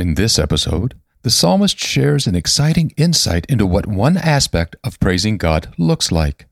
[0.00, 5.36] In this episode, the psalmist shares an exciting insight into what one aspect of praising
[5.36, 6.46] God looks like.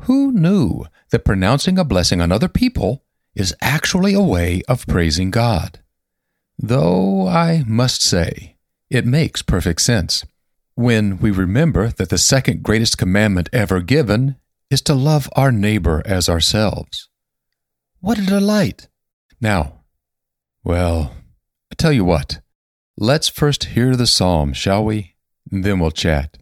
[0.00, 5.30] Who knew that pronouncing a blessing on other people is actually a way of praising
[5.30, 5.78] God?
[6.58, 8.56] Though I must say,
[8.90, 10.24] it makes perfect sense
[10.74, 14.34] when we remember that the second greatest commandment ever given
[14.68, 17.08] is to love our neighbor as ourselves.
[18.00, 18.88] What a delight!
[19.40, 19.84] Now,
[20.64, 21.14] well,
[21.70, 22.40] I tell you what,
[23.00, 25.14] let's first hear the psalm, shall we?
[25.46, 26.36] Then we'll chat.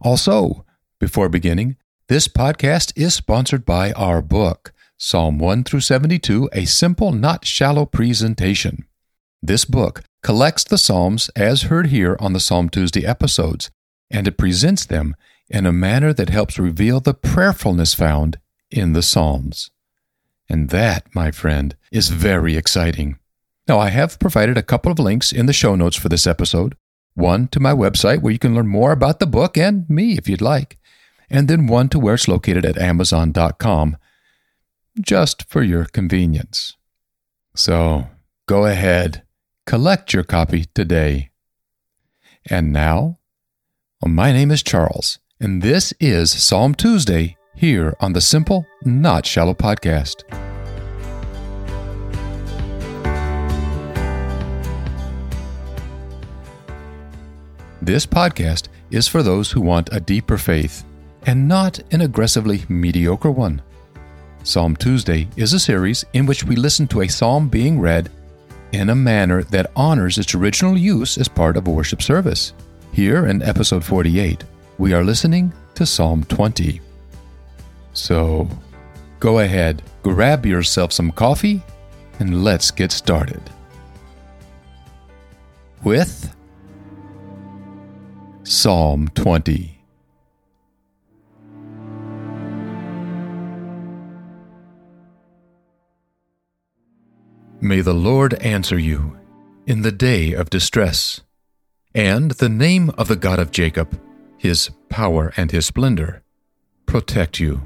[0.00, 0.64] Also,
[0.98, 1.76] before beginning,
[2.08, 7.84] this podcast is sponsored by our book, Psalm 1 through 72, a simple, not shallow
[7.84, 8.86] presentation.
[9.42, 13.70] This book collects the Psalms as heard here on the Psalm Tuesday episodes,
[14.10, 15.14] and it presents them
[15.50, 18.38] in a manner that helps reveal the prayerfulness found
[18.70, 19.70] in the Psalms.
[20.48, 23.18] And that, my friend, is very exciting.
[23.66, 26.76] Now, I have provided a couple of links in the show notes for this episode
[27.14, 30.28] one to my website where you can learn more about the book and me if
[30.28, 30.78] you'd like,
[31.30, 33.96] and then one to where it's located at Amazon.com,
[35.00, 36.76] just for your convenience.
[37.54, 38.08] So
[38.46, 39.22] go ahead,
[39.66, 41.30] collect your copy today.
[42.50, 43.18] And now,
[44.04, 49.54] my name is Charles, and this is Psalm Tuesday here on the Simple, Not Shallow
[49.54, 50.24] podcast.
[57.84, 60.84] This podcast is for those who want a deeper faith
[61.26, 63.60] and not an aggressively mediocre one.
[64.42, 68.10] Psalm Tuesday is a series in which we listen to a psalm being read
[68.72, 72.54] in a manner that honors its original use as part of a worship service.
[72.94, 74.44] Here in episode 48,
[74.78, 76.80] we are listening to Psalm 20.
[77.92, 78.48] So,
[79.20, 81.62] go ahead, grab yourself some coffee,
[82.18, 83.42] and let's get started.
[85.82, 86.34] With
[88.46, 89.80] Psalm 20.
[97.62, 99.18] May the Lord answer you
[99.66, 101.22] in the day of distress,
[101.94, 103.98] and the name of the God of Jacob,
[104.36, 106.22] his power and his splendor,
[106.84, 107.62] protect you.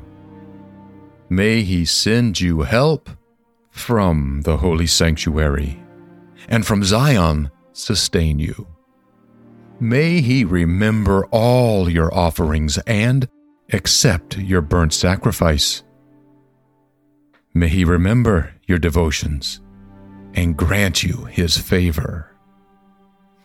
[1.28, 3.10] May he send you help
[3.72, 5.82] from the holy sanctuary,
[6.48, 8.68] and from Zion sustain you.
[9.80, 13.28] May he remember all your offerings and
[13.72, 15.84] accept your burnt sacrifice.
[17.54, 19.60] May he remember your devotions
[20.34, 22.34] and grant you his favor.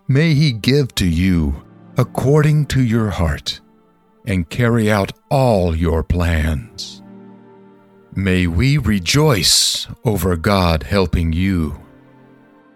[0.08, 1.64] May he give to you
[1.98, 3.62] according to your heart
[4.26, 7.04] and carry out all your plans.
[8.16, 11.80] May we rejoice over God helping you.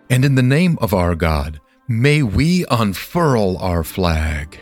[0.09, 1.59] And in the name of our God,
[1.89, 4.59] May we unfurl our flag.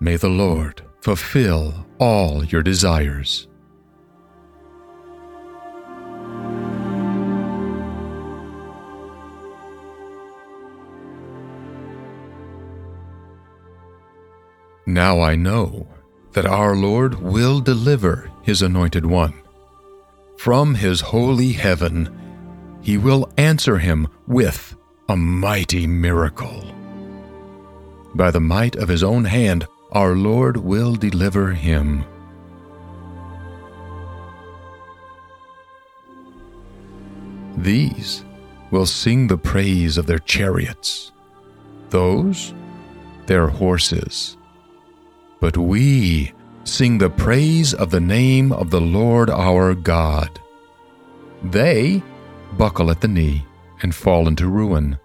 [0.00, 3.46] May the Lord fulfill all your desires.
[14.84, 15.86] Now I know
[16.32, 19.40] that our Lord will deliver his anointed one.
[20.38, 22.10] From his holy heaven,
[22.82, 24.74] he will answer him with
[25.10, 26.64] a mighty miracle.
[28.14, 32.04] By the might of his own hand, our Lord will deliver him.
[37.56, 38.24] These
[38.70, 41.10] will sing the praise of their chariots,
[41.88, 42.54] those
[43.26, 44.36] their horses.
[45.40, 46.32] But we
[46.62, 50.38] sing the praise of the name of the Lord our God.
[51.42, 52.00] They
[52.56, 53.44] buckle at the knee
[53.82, 54.98] and fall into ruin.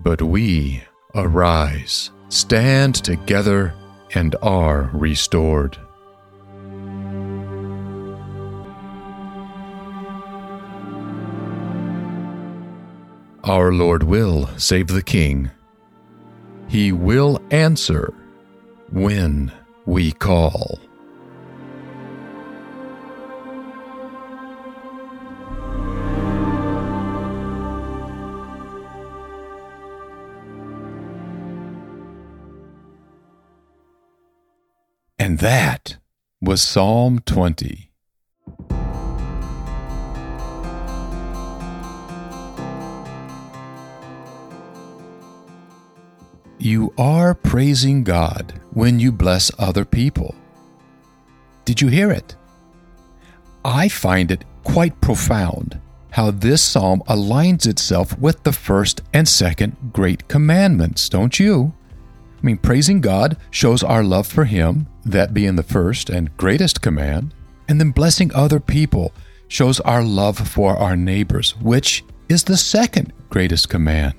[0.00, 0.82] But we
[1.14, 3.74] arise, stand together,
[4.14, 5.78] and are restored.
[13.44, 15.50] Our Lord will save the King.
[16.68, 18.12] He will answer
[18.90, 19.50] when
[19.86, 20.78] we call.
[35.20, 35.98] And that
[36.40, 37.90] was Psalm 20.
[46.58, 50.34] You are praising God when you bless other people.
[51.66, 52.34] Did you hear it?
[53.62, 55.78] I find it quite profound
[56.12, 61.74] how this psalm aligns itself with the first and second great commandments, don't you?
[62.42, 66.80] I mean, praising God shows our love for Him, that being the first and greatest
[66.80, 67.34] command,
[67.68, 69.12] and then blessing other people
[69.48, 74.14] shows our love for our neighbors, which is the second greatest command.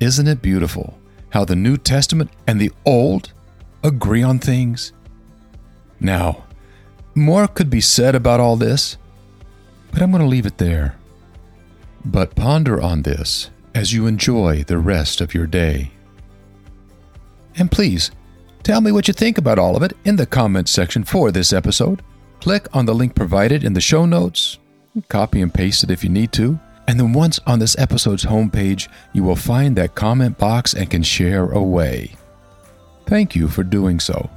[0.00, 0.98] Isn't it beautiful
[1.30, 3.32] how the New Testament and the Old
[3.82, 4.92] agree on things?
[6.00, 6.44] Now,
[7.14, 8.96] more could be said about all this,
[9.92, 10.96] but I'm going to leave it there.
[12.04, 15.92] But ponder on this as you enjoy the rest of your day.
[17.56, 18.10] And please,
[18.62, 21.52] tell me what you think about all of it in the comments section for this
[21.52, 22.02] episode.
[22.40, 24.58] Click on the link provided in the show notes,
[25.08, 28.88] copy and paste it if you need to, and then once on this episode's homepage,
[29.12, 32.14] you will find that comment box and can share away.
[33.06, 34.28] Thank you for doing so.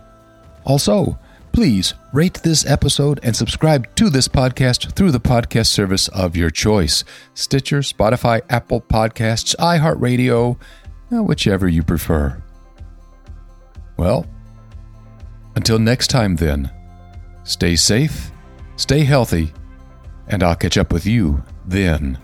[0.66, 1.18] Also,
[1.52, 6.50] please rate this episode and subscribe to this podcast through the podcast service of your
[6.50, 7.04] choice
[7.34, 10.58] Stitcher, Spotify, Apple Podcasts, iHeartRadio,
[11.12, 12.42] uh, whichever you prefer.
[13.98, 14.26] Well,
[15.56, 16.72] until next time, then,
[17.44, 18.32] stay safe,
[18.76, 19.52] stay healthy,
[20.28, 22.20] and I'll catch up with you then.